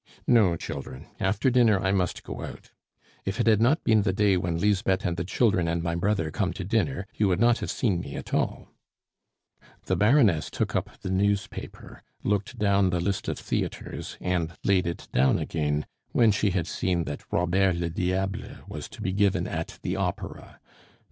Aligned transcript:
"No, 0.25 0.55
children. 0.55 1.05
After 1.19 1.51
dinner 1.51 1.79
I 1.79 1.91
must 1.91 2.23
go 2.23 2.41
out. 2.41 2.71
If 3.23 3.39
it 3.39 3.45
had 3.45 3.61
not 3.61 3.83
been 3.83 4.01
the 4.01 4.11
day 4.11 4.35
when 4.35 4.57
Lisbeth 4.57 5.05
and 5.05 5.15
the 5.15 5.23
children 5.23 5.67
and 5.67 5.83
my 5.83 5.93
brother 5.93 6.31
come 6.31 6.53
to 6.53 6.63
dinner, 6.63 7.05
you 7.13 7.27
would 7.27 7.39
not 7.39 7.59
have 7.59 7.69
seen 7.69 7.99
me 7.99 8.15
at 8.15 8.33
all." 8.33 8.71
The 9.85 9.95
Baroness 9.95 10.49
took 10.49 10.75
up 10.75 10.89
the 11.01 11.11
newspaper, 11.11 12.01
looked 12.23 12.57
down 12.57 12.89
the 12.89 12.99
list 12.99 13.27
of 13.27 13.37
theatres, 13.37 14.17
and 14.19 14.53
laid 14.63 14.87
it 14.87 15.07
down 15.13 15.37
again 15.37 15.85
when 16.13 16.31
she 16.31 16.49
had 16.49 16.65
seen 16.65 17.03
that 17.03 17.31
Robert 17.31 17.75
le 17.75 17.91
Diable 17.91 18.65
was 18.67 18.89
to 18.89 19.03
be 19.03 19.13
given 19.13 19.45
at 19.45 19.77
the 19.83 19.97
Opera. 19.97 20.59